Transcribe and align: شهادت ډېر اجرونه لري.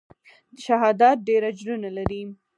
شهادت 0.63 1.15
ډېر 1.27 1.41
اجرونه 1.51 1.89
لري. 1.97 2.21